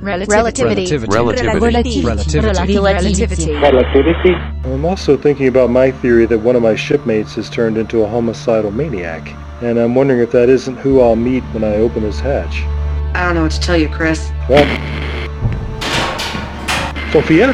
Relativity. 0.00 0.96
Relativity. 0.96 2.04
Relativity. 2.04 2.78
Relativity. 2.78 3.52
Relativity. 3.52 4.34
I'm 4.64 4.84
also 4.84 5.16
thinking 5.16 5.48
about 5.48 5.70
my 5.70 5.90
theory 5.90 6.26
that 6.26 6.38
one 6.38 6.54
of 6.56 6.62
my 6.62 6.76
shipmates 6.76 7.34
has 7.34 7.50
turned 7.50 7.76
into 7.76 8.02
a 8.02 8.08
homicidal 8.08 8.70
maniac. 8.70 9.28
And 9.62 9.78
I'm 9.78 9.94
wondering 9.94 10.20
if 10.20 10.30
that 10.32 10.48
isn't 10.48 10.76
who 10.76 11.00
I'll 11.00 11.16
meet 11.16 11.42
when 11.52 11.64
I 11.64 11.76
open 11.76 12.02
this 12.02 12.20
hatch. 12.20 12.62
I 13.16 13.24
don't 13.24 13.34
know 13.34 13.42
what 13.42 13.52
to 13.52 13.60
tell 13.60 13.76
you, 13.76 13.88
Chris. 13.88 14.30
Well... 14.48 14.64
Sophia? 17.12 17.52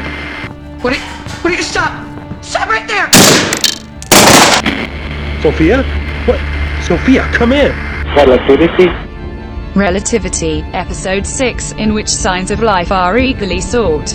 What 0.81 0.93
do 0.93 0.99
you, 0.99 1.05
what 1.05 1.53
are 1.53 1.55
you 1.55 1.63
stop? 1.63 2.43
Stop 2.43 2.69
right 2.69 2.87
there! 2.87 3.11
Sophia? 5.41 5.83
What? 6.25 6.39
Sophia, 6.83 7.23
come 7.33 7.53
in! 7.53 7.71
Relativity. 8.15 9.04
Relativity. 9.75 10.61
Episode 10.71 11.27
6, 11.27 11.73
in 11.73 11.93
which 11.93 12.07
signs 12.07 12.49
of 12.49 12.61
life 12.61 12.93
are 12.93 13.17
eagerly 13.17 13.59
sought. 13.59 14.07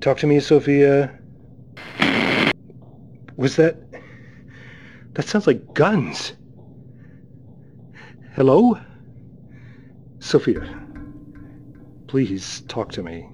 Talk 0.00 0.16
to 0.18 0.28
me, 0.28 0.38
Sophia. 0.38 1.18
Was 3.34 3.56
that... 3.56 3.78
That 5.14 5.26
sounds 5.26 5.48
like 5.48 5.74
guns. 5.74 6.34
Hello? 8.36 8.78
Sophia. 10.20 10.86
Please, 12.06 12.60
talk 12.68 12.92
to 12.92 13.02
me. 13.02 13.28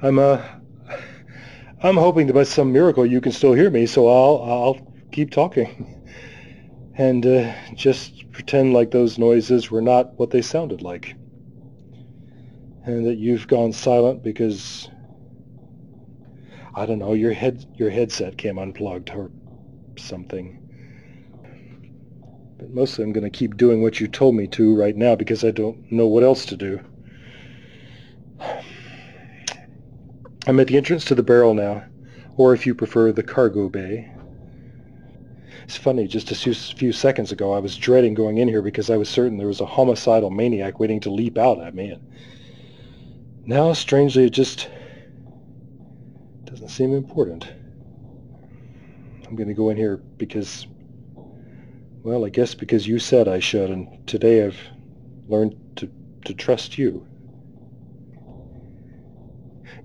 I'm, 0.00 0.20
uh... 0.20 0.44
I'm 1.82 1.96
hoping 1.96 2.26
that 2.26 2.32
by 2.32 2.44
some 2.44 2.72
miracle 2.72 3.04
you 3.04 3.20
can 3.20 3.32
still 3.32 3.52
hear 3.52 3.70
me, 3.70 3.86
so 3.86 4.08
I'll, 4.08 4.50
I'll 4.50 4.92
keep 5.12 5.30
talking. 5.30 5.92
And, 6.98 7.26
uh, 7.26 7.52
just 7.74 8.32
pretend 8.32 8.72
like 8.72 8.90
those 8.90 9.18
noises 9.18 9.70
were 9.70 9.82
not 9.82 10.18
what 10.18 10.30
they 10.30 10.40
sounded 10.40 10.80
like. 10.80 11.14
And 12.86 13.06
that 13.06 13.18
you've 13.18 13.46
gone 13.46 13.74
silent 13.74 14.22
because... 14.22 14.88
I 16.74 16.86
don't 16.86 16.98
know, 16.98 17.12
your 17.12 17.32
head, 17.32 17.66
your 17.74 17.90
headset 17.90 18.38
came 18.38 18.58
unplugged 18.58 19.10
or 19.10 19.30
something. 19.96 20.58
But 22.58 22.70
mostly 22.70 23.04
I'm 23.04 23.12
going 23.12 23.30
to 23.30 23.38
keep 23.38 23.56
doing 23.56 23.82
what 23.82 24.00
you 24.00 24.08
told 24.08 24.34
me 24.34 24.46
to 24.48 24.74
right 24.74 24.96
now 24.96 25.16
because 25.16 25.44
I 25.44 25.50
don't 25.50 25.90
know 25.90 26.06
what 26.06 26.22
else 26.22 26.46
to 26.46 26.56
do. 26.56 26.80
I'm 30.48 30.60
at 30.60 30.68
the 30.68 30.76
entrance 30.76 31.04
to 31.06 31.16
the 31.16 31.24
barrel 31.24 31.54
now, 31.54 31.84
or 32.36 32.54
if 32.54 32.66
you 32.66 32.74
prefer, 32.74 33.10
the 33.10 33.24
cargo 33.24 33.68
bay. 33.68 34.12
It's 35.64 35.76
funny, 35.76 36.06
just 36.06 36.30
a 36.30 36.36
few, 36.36 36.92
seconds 36.92 37.32
ago 37.32 37.52
I 37.52 37.58
was 37.58 37.76
dreading 37.76 38.14
going 38.14 38.38
in 38.38 38.46
here 38.46 38.62
because 38.62 38.88
I 38.88 38.96
was 38.96 39.08
certain 39.08 39.38
there 39.38 39.48
was 39.48 39.60
a 39.60 39.66
homicidal 39.66 40.30
maniac 40.30 40.78
waiting 40.78 41.00
to 41.00 41.10
leap 41.10 41.36
out 41.36 41.60
at 41.60 41.74
me. 41.74 41.90
And 41.90 42.02
now, 43.44 43.72
strangely, 43.72 44.26
it 44.26 44.30
just 44.30 44.68
doesn't 46.44 46.68
seem 46.68 46.94
important. 46.94 47.48
I'm 49.26 49.34
going 49.34 49.48
to 49.48 49.54
go 49.54 49.70
in 49.70 49.76
here 49.76 49.96
because, 49.96 50.68
well, 52.04 52.24
I 52.24 52.28
guess 52.28 52.54
because 52.54 52.86
you 52.86 53.00
said 53.00 53.26
I 53.26 53.40
should, 53.40 53.70
and 53.70 54.06
today 54.06 54.46
I've 54.46 54.60
learned 55.26 55.56
to, 55.76 55.90
to 56.24 56.34
trust 56.34 56.78
you. 56.78 57.04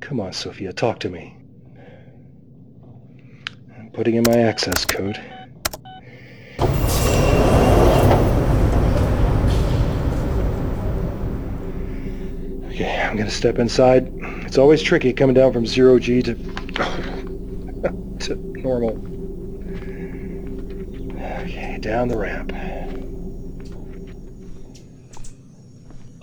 Come 0.02 0.20
on, 0.20 0.34
Sophia, 0.34 0.74
talk 0.74 1.00
to 1.02 1.10
me. 1.10 1.38
I'm 3.78 3.92
putting 3.92 4.16
in 4.16 4.24
my 4.24 4.36
access 4.36 4.84
code. 4.84 5.18
Okay, 12.66 13.02
I'm 13.02 13.16
gonna 13.16 13.30
step 13.30 13.60
inside. 13.60 14.12
It's 14.46 14.58
always 14.58 14.82
tricky 14.82 15.14
coming 15.14 15.36
down 15.36 15.54
from 15.54 15.68
zero 15.68 16.00
G 16.00 16.24
to 16.24 16.34
to 18.20 18.36
normal. 18.36 18.98
Okay, 21.44 21.78
down 21.80 22.08
the 22.08 22.18
ramp. 22.18 22.52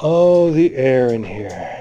Oh, 0.01 0.51
the 0.51 0.75
air 0.75 1.13
in 1.13 1.23
here. 1.23 1.78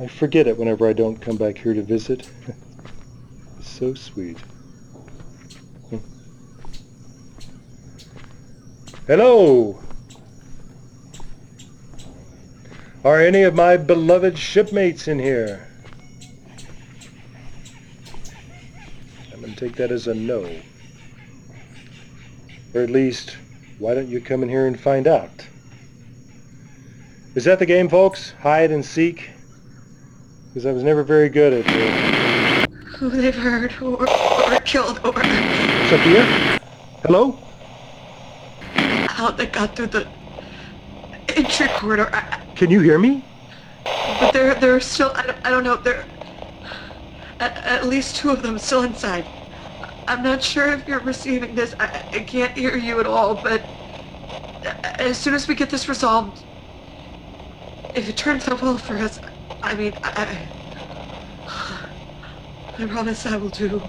I 0.00 0.06
forget 0.06 0.46
it 0.46 0.56
whenever 0.56 0.86
I 0.86 0.92
don't 0.92 1.16
come 1.16 1.36
back 1.36 1.58
here 1.58 1.74
to 1.74 1.82
visit. 1.82 2.28
so 3.60 3.94
sweet. 3.94 4.38
Hello! 9.08 9.80
Are 13.04 13.20
any 13.20 13.42
of 13.42 13.54
my 13.54 13.76
beloved 13.76 14.38
shipmates 14.38 15.08
in 15.08 15.18
here? 15.18 15.66
I'm 19.32 19.40
going 19.40 19.54
to 19.54 19.58
take 19.58 19.76
that 19.76 19.90
as 19.90 20.06
a 20.06 20.14
no. 20.14 20.48
Or 22.74 22.82
at 22.82 22.90
least, 22.90 23.36
why 23.78 23.94
don't 23.94 24.08
you 24.08 24.20
come 24.20 24.42
in 24.42 24.48
here 24.48 24.66
and 24.66 24.78
find 24.78 25.08
out? 25.08 25.46
Is 27.34 27.44
that 27.44 27.58
the 27.58 27.66
game, 27.66 27.88
folks? 27.88 28.32
Hide 28.42 28.70
and 28.70 28.84
seek? 28.84 29.30
Because 30.48 30.66
I 30.66 30.72
was 30.72 30.82
never 30.82 31.02
very 31.02 31.28
good 31.28 31.52
at 31.52 31.64
it. 31.66 32.70
Who 32.96 33.10
they've 33.10 33.34
hurt 33.34 33.80
or, 33.80 34.08
or 34.08 34.60
killed 34.60 35.00
or 35.04 35.12
Sophia? 35.88 36.58
Hello? 37.04 37.38
how 39.18 39.32
they 39.32 39.46
got 39.46 39.74
through 39.74 39.88
the 39.88 40.06
entry 41.34 41.66
corridor. 41.68 42.08
I, 42.12 42.40
Can 42.54 42.70
you 42.70 42.78
hear 42.80 43.00
me? 43.00 43.20
but 44.20 44.32
there, 44.32 44.54
there 44.54 44.76
are 44.76 44.80
still, 44.80 45.10
I 45.16 45.26
don't, 45.26 45.38
I 45.44 45.50
don't 45.50 45.64
know, 45.64 45.76
there, 45.76 46.04
at, 47.40 47.56
at 47.64 47.86
least 47.88 48.14
two 48.14 48.30
of 48.30 48.42
them 48.42 48.58
still 48.58 48.82
inside. 48.84 49.24
I'm 50.06 50.22
not 50.22 50.40
sure 50.40 50.72
if 50.72 50.86
you're 50.86 51.00
receiving 51.00 51.56
this. 51.56 51.74
I, 51.80 52.04
I 52.12 52.20
can't 52.20 52.56
hear 52.56 52.76
you 52.76 53.00
at 53.00 53.06
all, 53.06 53.34
but 53.34 53.60
as 55.00 55.18
soon 55.18 55.34
as 55.34 55.48
we 55.48 55.56
get 55.56 55.68
this 55.68 55.88
resolved, 55.88 56.44
if 57.96 58.08
it 58.08 58.16
turns 58.16 58.46
out 58.46 58.62
well 58.62 58.78
for 58.78 58.96
us, 58.98 59.18
I 59.62 59.74
mean, 59.74 59.94
I, 60.02 60.48
I 62.78 62.86
promise 62.86 63.26
I 63.26 63.36
will 63.36 63.48
do. 63.48 63.82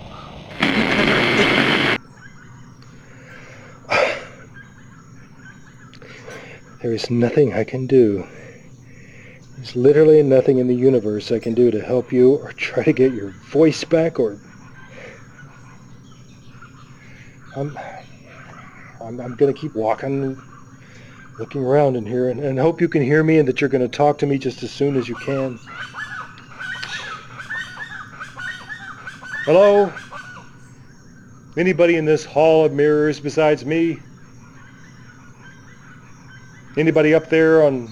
There 6.81 6.93
is 6.93 7.09
nothing 7.09 7.53
I 7.53 7.63
can 7.63 7.87
do. 7.87 8.25
There's 9.57 9.75
literally 9.75 10.23
nothing 10.23 10.59
in 10.59 10.67
the 10.67 10.75
universe 10.75 11.31
I 11.31 11.39
can 11.39 11.53
do 11.53 11.69
to 11.71 11.81
help 11.81 12.13
you 12.13 12.35
or 12.35 12.53
try 12.53 12.83
to 12.83 12.93
get 12.93 13.11
your 13.11 13.29
voice 13.51 13.83
back 13.83 14.19
or... 14.19 14.39
I'm... 17.55 17.77
I'm, 19.01 19.19
I'm 19.19 19.35
going 19.35 19.53
to 19.53 19.59
keep 19.59 19.75
walking, 19.75 20.41
looking 21.39 21.63
around 21.63 21.95
in 21.95 22.05
here, 22.05 22.27
and, 22.27 22.41
and 22.41 22.59
hope 22.59 22.81
you 22.81 22.89
can 22.89 23.01
hear 23.01 23.23
me 23.23 23.37
and 23.37 23.47
that 23.47 23.61
you're 23.61 23.69
going 23.69 23.81
to 23.81 23.87
talk 23.87 24.17
to 24.17 24.27
me 24.27 24.37
just 24.37 24.61
as 24.61 24.71
soon 24.71 24.97
as 24.97 25.07
you 25.07 25.15
can. 25.15 25.57
Hello? 29.45 29.91
Anybody 31.57 31.95
in 31.95 32.03
this 32.03 32.25
hall 32.25 32.65
of 32.65 32.73
mirrors 32.73 33.21
besides 33.21 33.65
me? 33.65 33.99
Anybody 36.77 37.13
up 37.13 37.29
there 37.29 37.63
on 37.63 37.87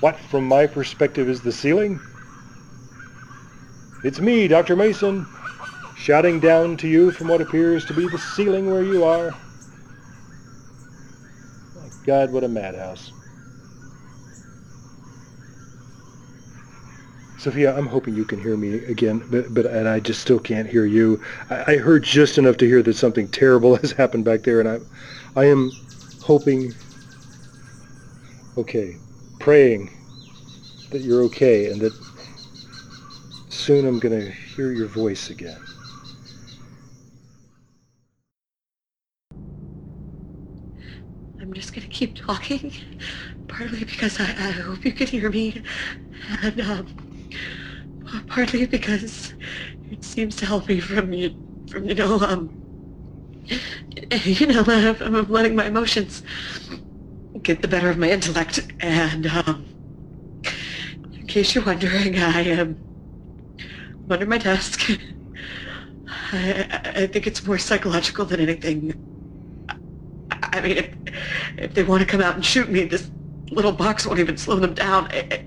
what, 0.00 0.18
from 0.18 0.46
my 0.48 0.66
perspective, 0.66 1.28
is 1.28 1.40
the 1.40 1.52
ceiling? 1.52 2.00
It's 4.02 4.20
me, 4.20 4.48
Dr. 4.48 4.74
Mason, 4.74 5.24
shouting 5.96 6.40
down 6.40 6.76
to 6.78 6.88
you 6.88 7.12
from 7.12 7.28
what 7.28 7.40
appears 7.40 7.84
to 7.84 7.94
be 7.94 8.08
the 8.08 8.18
ceiling 8.18 8.70
where 8.70 8.82
you 8.82 9.04
are. 9.04 9.32
God, 12.04 12.32
what 12.32 12.44
a 12.44 12.48
madhouse. 12.48 13.12
Sophia, 17.36 17.76
I'm 17.76 17.86
hoping 17.88 18.14
you 18.14 18.24
can 18.24 18.38
hear 18.38 18.56
me 18.56 18.74
again, 18.84 19.26
but, 19.28 19.52
but 19.52 19.66
and 19.66 19.88
I 19.88 20.00
just 20.00 20.20
still 20.20 20.38
can't 20.38 20.68
hear 20.68 20.84
you. 20.86 21.20
I, 21.50 21.74
I 21.74 21.76
heard 21.78 22.04
just 22.04 22.38
enough 22.38 22.56
to 22.58 22.66
hear 22.66 22.82
that 22.82 22.94
something 22.94 23.28
terrible 23.28 23.76
has 23.82 23.92
happened 23.92 24.24
back 24.24 24.44
there, 24.44 24.60
and 24.60 24.68
I, 24.68 24.80
I 25.40 25.46
am 25.46 25.78
hoping 26.20 26.76
okay, 28.56 29.00
praying 29.38 29.90
that 30.90 31.02
you're 31.02 31.22
okay 31.24 31.66
and 31.66 31.80
that 31.80 31.94
soon 33.48 33.86
I'm 33.86 33.98
going 33.98 34.18
to 34.18 34.32
hear 34.32 34.72
your 34.72 34.88
voice 34.88 35.30
again. 35.30 35.71
I'm 41.52 41.56
just 41.56 41.74
gonna 41.74 41.86
keep 41.86 42.16
talking, 42.16 42.72
partly 43.46 43.80
because 43.80 44.18
I, 44.18 44.24
I 44.24 44.52
hope 44.52 44.86
you 44.86 44.92
can 44.92 45.06
hear 45.06 45.28
me, 45.28 45.62
and 46.40 46.58
um, 46.62 46.86
partly 48.26 48.64
because 48.64 49.34
it 49.90 50.02
seems 50.02 50.34
to 50.36 50.46
help 50.46 50.66
me 50.66 50.80
from 50.80 51.12
you 51.12 51.34
you 51.74 51.94
know, 51.94 52.18
um, 52.20 52.48
you 54.24 54.46
know, 54.46 54.64
I'm, 54.66 55.30
letting 55.30 55.54
my 55.54 55.66
emotions 55.66 56.22
get 57.42 57.60
the 57.60 57.68
better 57.68 57.90
of 57.90 57.98
my 57.98 58.10
intellect, 58.10 58.72
and 58.80 59.26
um, 59.26 59.66
in 61.20 61.26
case 61.26 61.54
you're 61.54 61.66
wondering, 61.66 62.18
I 62.18 62.44
am 62.44 62.78
under 64.08 64.24
my 64.24 64.38
desk. 64.38 64.90
I, 66.32 66.80
I 66.96 67.06
think 67.08 67.26
it's 67.26 67.44
more 67.44 67.58
psychological 67.58 68.24
than 68.24 68.40
anything. 68.40 69.11
I, 70.52 70.60
mean, 70.60 70.76
if, 70.76 70.90
if 71.58 71.74
they 71.74 71.82
want 71.82 72.00
to 72.02 72.06
come 72.06 72.20
out 72.20 72.34
and 72.34 72.44
shoot 72.44 72.68
me, 72.70 72.84
this 72.84 73.10
little 73.50 73.72
box 73.72 74.06
won't 74.06 74.18
even 74.18 74.36
slow 74.36 74.56
them 74.58 74.74
down. 74.74 75.06
I- 75.10 75.28
I- 75.30 75.46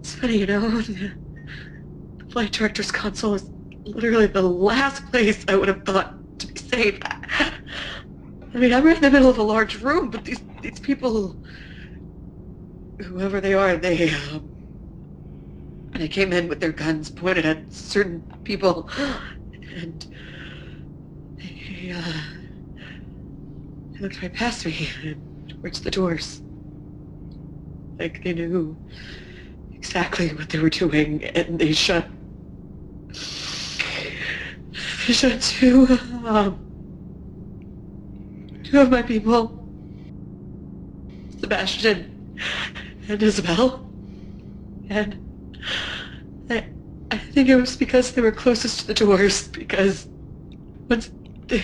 it's 0.00 0.14
funny, 0.14 0.38
you 0.38 0.46
know, 0.46 0.60
the 0.80 1.12
flight 2.30 2.52
director's 2.52 2.90
console 2.90 3.34
is 3.34 3.48
literally 3.84 4.26
the 4.26 4.42
last 4.42 5.06
place 5.10 5.44
I 5.48 5.56
would 5.56 5.68
have 5.68 5.84
thought 5.84 6.14
to 6.40 6.46
be 6.46 6.58
safe. 6.58 6.98
I 7.02 7.52
mean, 8.54 8.72
I'm 8.72 8.84
right 8.84 8.96
in 8.96 9.02
the 9.02 9.10
middle 9.10 9.28
of 9.28 9.38
a 9.38 9.42
large 9.42 9.80
room, 9.82 10.10
but 10.10 10.24
these 10.24 10.40
these 10.62 10.80
people, 10.80 11.36
whoever 13.00 13.40
they 13.40 13.54
are, 13.54 13.76
they 13.76 14.10
um, 14.10 14.48
they 15.92 16.08
came 16.08 16.32
in 16.32 16.48
with 16.48 16.60
their 16.60 16.72
guns 16.72 17.10
pointed 17.10 17.44
at 17.44 17.72
certain 17.72 18.22
people, 18.44 18.88
and 19.76 20.06
they, 21.88 21.94
uh, 21.94 22.02
looked 24.00 24.20
right 24.22 24.32
past 24.32 24.66
me 24.66 24.88
towards 25.48 25.80
the 25.80 25.90
doors, 25.90 26.42
like 27.98 28.22
they 28.22 28.34
knew 28.34 28.76
exactly 29.72 30.28
what 30.34 30.50
they 30.50 30.58
were 30.58 30.70
doing, 30.70 31.24
and 31.24 31.58
they 31.58 31.72
shut. 31.72 32.06
They 35.06 35.14
shot 35.14 35.40
two, 35.40 35.98
um, 36.26 36.58
two 38.64 38.80
of 38.80 38.90
my 38.90 39.02
people, 39.02 39.66
Sebastian 41.40 42.36
and 43.08 43.22
Isabel, 43.22 43.90
and 44.90 45.16
I, 46.50 46.66
I 47.10 47.16
think 47.16 47.48
it 47.48 47.56
was 47.56 47.76
because 47.76 48.12
they 48.12 48.20
were 48.20 48.32
closest 48.32 48.80
to 48.80 48.86
the 48.88 48.94
doors, 48.94 49.48
because 49.48 50.06
once 50.90 51.10
they 51.48 51.62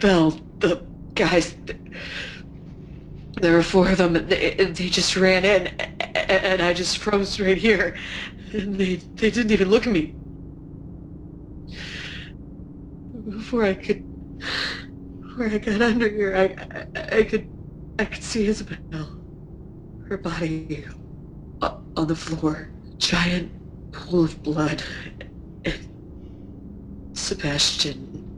fell, 0.00 0.30
the 0.58 0.84
guys, 1.14 1.54
there 3.40 3.52
were 3.52 3.62
four 3.62 3.90
of 3.90 3.98
them, 3.98 4.16
and 4.16 4.28
they, 4.28 4.54
they 4.54 4.88
just 4.88 5.16
ran 5.16 5.44
in, 5.44 5.66
and 6.14 6.62
I 6.62 6.72
just 6.72 6.98
froze 6.98 7.38
right 7.40 7.56
here, 7.56 7.96
and 8.52 8.76
they, 8.76 8.96
they 8.96 9.30
didn't 9.30 9.50
even 9.50 9.68
look 9.68 9.86
at 9.86 9.92
me. 9.92 10.14
Before 13.28 13.64
I 13.64 13.74
could, 13.74 14.04
before 15.20 15.46
I 15.46 15.58
got 15.58 15.82
under 15.82 16.08
here, 16.08 16.36
I, 16.36 16.44
I, 17.00 17.18
I 17.18 17.22
could, 17.24 17.48
I 17.98 18.04
could 18.04 18.22
see 18.22 18.46
Isabel, 18.46 19.18
her 20.08 20.16
body 20.16 20.84
on 21.60 22.06
the 22.06 22.16
floor, 22.16 22.70
giant 22.98 23.50
pool 23.92 24.24
of 24.24 24.42
blood. 24.42 24.82
And 25.64 25.88
Sebastian, 27.14 28.33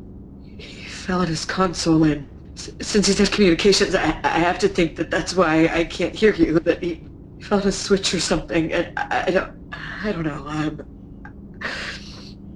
fell 1.07 1.21
his 1.21 1.45
console, 1.45 2.03
and 2.03 2.27
since 2.57 3.07
he's 3.07 3.19
had 3.19 3.31
communications, 3.31 3.95
I, 3.95 4.19
I 4.25 4.41
have 4.41 4.59
to 4.59 4.69
think 4.69 4.97
that 4.97 5.09
that's 5.09 5.35
why 5.37 5.69
I 5.69 5.85
can't 5.85 6.15
hear 6.15 6.35
you. 6.35 6.59
That 6.59 6.83
he 6.83 7.01
felt 7.41 7.65
a 7.65 7.71
switch 7.71 8.13
or 8.13 8.19
something, 8.19 8.73
and 8.73 8.93
I, 8.99 9.25
I 9.29 9.31
don't, 9.31 9.53
I 9.73 10.13
don't 10.13 10.25
know. 10.25 10.45
Um, 10.49 10.81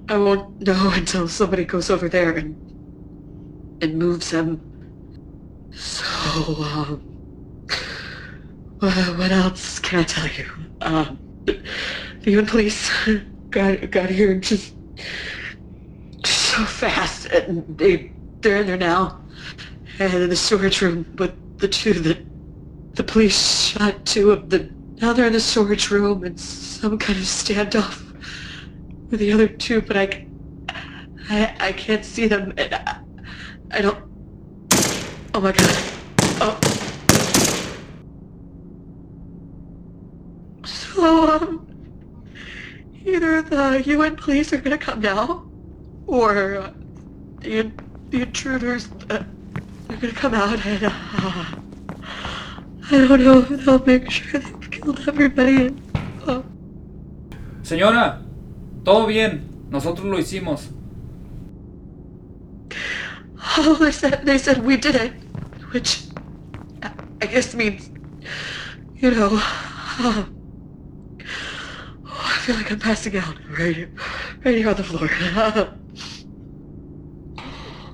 I 0.08 0.18
won't 0.18 0.60
know 0.62 0.90
until 0.94 1.28
somebody 1.28 1.64
goes 1.64 1.90
over 1.90 2.08
there 2.08 2.32
and 2.36 2.56
and 3.82 3.96
moves 3.96 4.30
him. 4.30 4.60
So, 5.72 6.04
um, 6.64 7.00
what 8.80 9.30
else 9.30 9.78
can 9.78 10.00
I 10.00 10.02
tell 10.02 10.26
you? 10.26 10.50
Um, 10.80 11.20
the 11.44 12.32
UN 12.32 12.46
police 12.46 12.90
got 13.50 13.92
got 13.92 14.10
here 14.10 14.34
just 14.40 14.74
so 16.24 16.64
fast, 16.64 17.26
and 17.26 17.64
they 17.78 18.10
they're 18.42 18.56
in 18.56 18.66
there 18.66 18.76
now, 18.76 19.20
and 19.98 20.14
in 20.14 20.28
the 20.28 20.36
storage 20.36 20.80
room. 20.80 21.06
But 21.14 21.34
the 21.58 21.68
two 21.68 21.94
that 21.94 22.18
the 22.94 23.04
police 23.04 23.68
shot 23.68 24.04
two 24.04 24.30
of 24.30 24.50
the 24.50 24.70
now 25.00 25.12
they're 25.12 25.26
in 25.26 25.32
the 25.32 25.40
storage 25.40 25.90
room 25.90 26.24
and 26.24 26.38
some 26.38 26.98
kind 26.98 27.18
of 27.18 27.24
standoff 27.24 28.02
with 29.10 29.20
the 29.20 29.32
other 29.32 29.48
two. 29.48 29.80
But 29.80 29.96
I, 29.96 30.26
I, 31.28 31.56
I 31.60 31.72
can't 31.72 32.04
see 32.04 32.26
them, 32.26 32.52
and 32.56 32.74
I, 32.74 33.00
I 33.70 33.80
don't. 33.80 34.04
Oh 35.34 35.40
my 35.40 35.52
god! 35.52 35.92
Oh. 36.42 36.60
So, 40.64 41.30
um, 41.30 41.66
either 43.04 43.42
the 43.42 43.82
UN 43.86 44.16
police 44.16 44.52
are 44.52 44.58
gonna 44.58 44.76
come 44.76 45.00
now, 45.00 45.50
or 46.06 46.56
uh, 46.56 46.72
the 48.10 48.22
intruders, 48.22 48.88
uh, 49.08 49.22
they're 49.88 49.98
gonna 49.98 50.12
come 50.12 50.34
out 50.34 50.64
and, 50.66 50.84
uh, 50.84 50.90
I 52.90 53.06
don't 53.06 53.22
know, 53.22 53.38
if 53.38 53.64
they'll 53.64 53.84
make 53.84 54.10
sure 54.10 54.40
they've 54.40 54.70
killed 54.70 55.00
everybody 55.08 55.66
and, 55.66 55.80
uh, 56.26 56.42
Señora, 57.62 58.20
todo 58.84 59.06
bien. 59.06 59.46
Nosotros 59.70 60.04
lo 60.04 60.18
hicimos. 60.18 60.70
oh, 63.58 63.74
they 63.74 63.92
said, 63.92 64.26
they 64.26 64.38
said 64.38 64.64
we 64.64 64.76
did 64.76 64.96
it, 64.96 65.12
which 65.70 66.02
I, 66.82 66.90
I 67.22 67.26
guess 67.26 67.54
means, 67.54 67.90
you 68.96 69.12
know, 69.12 69.28
uh, 69.32 70.24
oh, 72.04 72.20
I 72.26 72.38
feel 72.40 72.56
like 72.56 72.72
I'm 72.72 72.80
passing 72.80 73.16
out 73.16 73.36
right 73.56 73.76
here, 73.76 73.90
right 74.44 74.56
here 74.56 74.68
on 74.68 74.74
the 74.74 74.82
floor. 74.82 75.76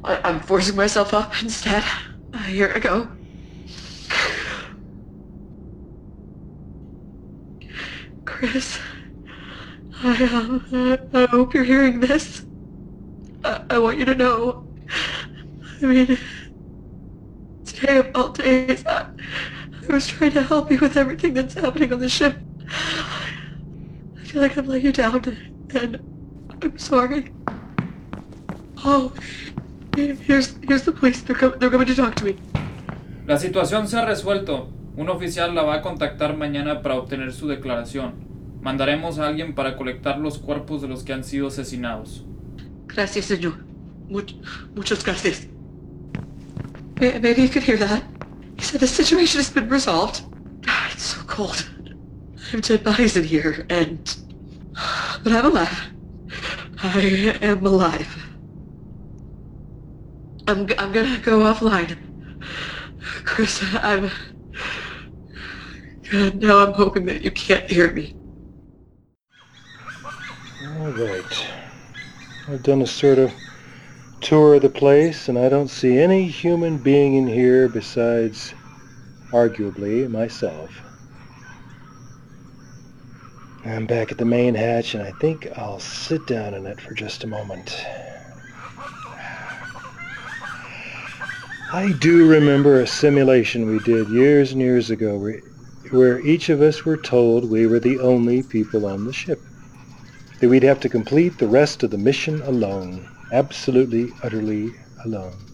I'm 0.07 0.41
forcing 0.41 0.77
myself 0.77 1.13
up 1.13 1.43
instead. 1.43 1.83
Here 2.47 2.73
I 2.75 2.79
go. 2.79 3.09
Chris, 8.25 8.79
I, 10.03 10.25
um, 10.25 11.09
I 11.13 11.27
hope 11.27 11.55
you're 11.55 11.65
hearing 11.65 12.01
this. 12.01 12.45
I, 13.45 13.65
I 13.71 13.79
want 13.79 13.99
you 13.99 14.05
to 14.05 14.15
know. 14.15 14.67
I 15.83 15.87
mean, 15.87 16.19
today 17.65 17.97
of 17.99 18.11
all 18.15 18.29
days, 18.29 18.87
I, 18.87 19.07
I 19.89 19.93
was 19.93 20.07
trying 20.07 20.33
to 20.33 20.43
help 20.43 20.71
you 20.71 20.79
with 20.79 20.97
everything 20.97 21.35
that's 21.35 21.55
happening 21.55 21.93
on 21.93 21.99
the 21.99 22.09
ship. 22.09 22.37
I 22.69 24.25
feel 24.25 24.43
like 24.43 24.57
I've 24.57 24.69
let 24.69 24.83
you 24.83 24.93
down, 24.93 25.37
and 25.75 25.97
I'm 26.63 26.79
sorry. 26.79 27.33
Oh, 28.85 29.13
here's 29.97 30.57
here's 30.69 30.85
the 30.85 30.93
police. 30.93 31.23
They're, 31.23 31.37
com- 31.39 31.55
they're 31.59 31.71
coming 31.71 31.87
to 31.89 31.95
talk 31.95 32.15
to 32.17 32.25
me. 32.25 32.37
La 33.27 33.39
situación 33.39 33.89
se 33.89 33.97
ha 33.99 34.05
resuelto. 34.05 34.73
Un 34.97 35.09
oficial 35.11 35.55
la 35.55 35.63
va 35.63 35.75
a 35.77 35.83
contactar 35.83 36.37
mañana 36.37 36.81
para 36.83 36.95
obtener 36.97 37.33
su 37.33 37.49
declaración. 37.49 38.15
Mandaremos 38.63 39.19
a 39.19 39.27
alguien 39.29 39.55
para 39.55 39.77
colectar 39.77 40.19
los 40.19 40.39
cuerpos 40.39 40.81
de 40.83 40.89
los 40.89 41.03
que 41.05 41.13
han 41.13 41.23
sido 41.25 41.49
asesinados. 41.49 42.25
Gracias, 42.87 43.27
señor. 43.27 43.65
Much, 44.09 44.35
muchas 44.75 45.05
gracias. 45.05 45.47
May- 47.01 47.21
Maybe 47.21 47.43
you 47.43 47.49
could 47.49 47.63
hear 47.63 47.79
that. 47.79 48.03
He 48.57 48.63
said 48.63 48.81
the 48.81 48.87
situation 48.87 49.39
has 49.41 49.51
been 49.53 49.69
resolved. 49.69 50.23
Ah, 50.67 50.89
It's 50.93 51.03
so 51.03 51.21
cold. 51.27 51.69
I 52.39 52.53
have 52.53 52.63
dead 52.63 52.83
bodies 52.83 53.17
in 53.17 53.25
here, 53.25 53.67
and... 53.69 53.99
But 55.23 55.33
I'm 55.33 55.47
alive. 55.47 55.91
I 56.83 57.37
am 57.43 57.67
alive. 57.67 58.07
I'm, 60.47 60.69
I'm 60.79 60.93
gonna 60.93 61.19
go 61.19 61.41
offline. 61.41 61.97
Chris, 63.25 63.63
I'm... 63.83 64.11
God, 66.11 66.37
now 66.37 66.65
I'm 66.65 66.73
hoping 66.73 67.07
that 67.07 67.23
you 67.23 67.31
can't 67.33 67.69
hear 67.69 67.93
me. 67.93 68.15
All 70.79 70.93
right. 70.93 71.47
I've 72.49 72.63
done 72.63 72.83
a 72.83 72.87
sort 72.87 73.19
of 73.19 73.33
tour 74.21 74.55
of 74.55 74.63
the 74.63 74.69
place, 74.69 75.29
and 75.29 75.37
I 75.37 75.49
don't 75.49 75.69
see 75.69 75.99
any 75.99 76.29
human 76.29 76.79
being 76.79 77.15
in 77.15 77.27
here 77.27 77.69
besides, 77.69 78.55
arguably, 79.33 80.09
myself. 80.09 80.71
I'm 83.65 83.87
back 83.87 84.13
at 84.13 84.19
the 84.19 84.25
main 84.25 84.55
hatch, 84.55 84.95
and 84.95 85.03
I 85.03 85.11
think 85.21 85.49
I'll 85.59 85.81
sit 85.81 86.25
down 86.29 86.55
in 86.55 86.67
it 86.67 86.81
for 86.81 86.95
just 86.95 87.25
a 87.25 87.27
moment. 87.27 87.85
I 91.77 91.93
do 91.93 92.27
remember 92.27 92.81
a 92.81 92.87
simulation 92.87 93.67
we 93.69 93.81
did 93.81 94.09
years 94.09 94.53
and 94.53 94.63
years 94.63 94.91
ago 94.91 95.19
where, 95.19 95.43
where 95.91 96.21
each 96.21 96.49
of 96.49 96.63
us 96.63 96.87
were 96.87 96.97
told 96.97 97.45
we 97.51 97.67
were 97.67 97.81
the 97.81 98.01
only 98.01 98.43
people 98.43 98.87
on 98.87 99.05
the 99.05 99.13
ship. 99.13 99.45
that 100.41 100.49
we'd 100.51 100.63
have 100.65 100.81
to 100.81 100.89
complete 100.91 101.39
the 101.39 101.49
rest 101.49 101.83
of 101.83 101.91
the 101.91 101.99
mission 101.99 102.43
alone. 102.43 103.11
Absolutely, 103.33 104.15
utterly 104.23 104.77
alone. 105.05 105.49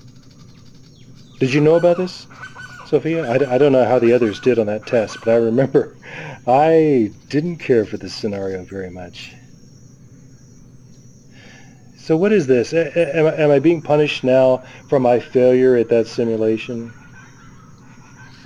Did 1.40 1.54
you 1.54 1.60
know 1.60 1.76
about 1.76 1.98
this, 1.98 2.28
Sophia? 2.84 3.28
I, 3.28 3.54
I 3.54 3.58
don't 3.58 3.72
know 3.72 3.86
how 3.86 3.98
the 3.98 4.12
others 4.14 4.40
did 4.40 4.58
on 4.58 4.66
that 4.68 4.86
test, 4.86 5.20
but 5.20 5.30
I 5.32 5.36
remember 5.36 5.98
I 6.46 7.14
didn't 7.30 7.58
care 7.58 7.86
for 7.86 7.98
this 7.98 8.14
scenario 8.14 8.64
very 8.64 8.90
much. 8.90 9.34
So 12.02 12.16
what 12.16 12.32
is 12.32 12.48
this? 12.48 12.72
A- 12.72 12.90
a- 12.98 13.16
Am 13.16 13.26
I, 13.26 13.34
am 13.36 13.50
I 13.52 13.58
being 13.60 13.80
punished 13.80 14.24
now 14.24 14.64
for 14.88 14.98
my 14.98 15.20
failure 15.20 15.76
at 15.76 15.88
that 15.90 16.08
simulation? 16.08 16.92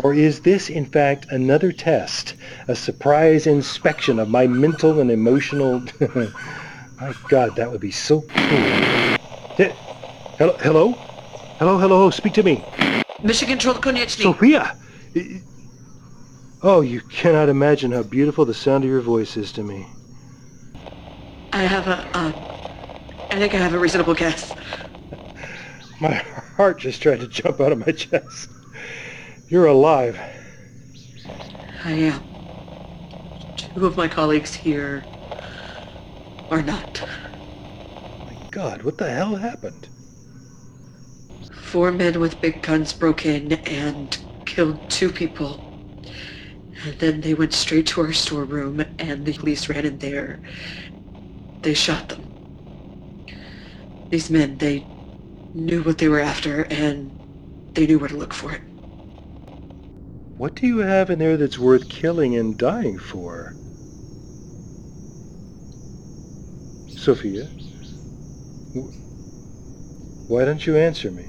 Or 0.00 0.12
is 0.12 0.40
this, 0.40 0.68
in 0.68 0.84
fact, 0.84 1.24
another 1.30 1.72
test, 1.72 2.34
a 2.68 2.76
surprise 2.76 3.46
inspection 3.46 4.18
of 4.18 4.28
my 4.28 4.46
mental 4.46 5.00
and 5.00 5.10
emotional... 5.10 5.82
my 7.00 7.14
God, 7.30 7.56
that 7.56 7.72
would 7.72 7.80
be 7.80 7.90
so 7.90 8.20
cool. 8.20 9.16
Hello? 10.36 10.54
Hello? 10.60 10.92
Hello, 11.58 11.78
hello, 11.78 12.10
speak 12.10 12.34
to 12.34 12.42
me. 12.42 12.62
Mission 13.22 13.48
Control 13.48 13.76
Konieczny. 13.76 14.22
Sophia! 14.22 14.76
Oh, 16.62 16.82
you 16.82 17.00
cannot 17.00 17.48
imagine 17.48 17.92
how 17.92 18.02
beautiful 18.02 18.44
the 18.44 18.52
sound 18.52 18.84
of 18.84 18.90
your 18.90 19.00
voice 19.00 19.38
is 19.38 19.50
to 19.52 19.62
me. 19.62 19.86
I 21.54 21.62
have 21.62 21.86
a, 21.86 22.06
um, 22.18 22.45
I 23.36 23.38
think 23.38 23.52
I 23.52 23.58
have 23.58 23.74
a 23.74 23.78
reasonable 23.78 24.14
guess. 24.14 24.54
My 26.00 26.14
heart 26.56 26.78
just 26.78 27.02
tried 27.02 27.20
to 27.20 27.26
jump 27.26 27.60
out 27.60 27.70
of 27.70 27.76
my 27.86 27.92
chest. 27.92 28.48
You're 29.50 29.66
alive. 29.66 30.18
I 31.84 31.92
am. 31.92 32.22
Two 33.58 33.84
of 33.84 33.94
my 33.94 34.08
colleagues 34.08 34.54
here 34.54 35.04
are 36.50 36.62
not. 36.62 37.02
My 38.24 38.38
God, 38.52 38.84
what 38.84 38.96
the 38.96 39.10
hell 39.10 39.36
happened? 39.36 39.86
Four 41.52 41.92
men 41.92 42.18
with 42.18 42.40
big 42.40 42.62
guns 42.62 42.94
broke 42.94 43.26
in 43.26 43.52
and 43.66 44.16
killed 44.46 44.80
two 44.88 45.12
people. 45.12 45.60
And 46.84 46.94
then 47.00 47.20
they 47.20 47.34
went 47.34 47.52
straight 47.52 47.86
to 47.88 48.00
our 48.00 48.14
storeroom 48.14 48.82
and 48.98 49.26
the 49.26 49.34
police 49.34 49.68
ran 49.68 49.84
in 49.84 49.98
there. 49.98 50.40
They 51.60 51.74
shot 51.74 52.08
them. 52.08 52.35
These 54.10 54.30
men, 54.30 54.58
they 54.58 54.86
knew 55.52 55.82
what 55.82 55.98
they 55.98 56.08
were 56.08 56.20
after 56.20 56.62
and 56.70 57.10
they 57.74 57.86
knew 57.86 57.98
where 57.98 58.08
to 58.08 58.16
look 58.16 58.32
for 58.32 58.52
it. 58.52 58.60
What 60.36 60.54
do 60.54 60.66
you 60.66 60.78
have 60.78 61.10
in 61.10 61.18
there 61.18 61.36
that's 61.36 61.58
worth 61.58 61.88
killing 61.88 62.36
and 62.36 62.56
dying 62.58 62.98
for? 62.98 63.54
Sophia? 66.88 67.46
Why 70.28 70.44
don't 70.44 70.66
you 70.66 70.76
answer 70.76 71.10
me? 71.10 71.24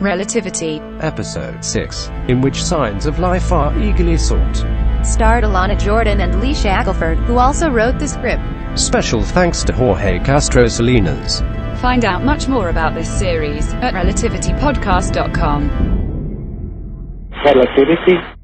Relativity. 0.00 0.78
Episode 1.00 1.64
6, 1.64 2.08
in 2.28 2.40
which 2.40 2.62
signs 2.62 3.06
of 3.06 3.18
life 3.18 3.50
are 3.50 3.76
eagerly 3.78 4.16
sought. 4.16 4.56
Starred 5.04 5.44
Alana 5.44 5.78
Jordan 5.78 6.20
and 6.20 6.40
Lee 6.40 6.54
Shackelford, 6.54 7.18
who 7.18 7.38
also 7.38 7.70
wrote 7.70 7.98
the 7.98 8.06
script. 8.06 8.42
Special 8.76 9.22
thanks 9.22 9.64
to 9.64 9.72
Jorge 9.72 10.18
Castro 10.18 10.68
Salinas. 10.68 11.40
Find 11.80 12.04
out 12.04 12.24
much 12.24 12.46
more 12.46 12.68
about 12.68 12.94
this 12.94 13.08
series 13.18 13.72
at 13.74 13.94
relativitypodcast.com. 13.94 15.70
Relativity. 17.42 18.35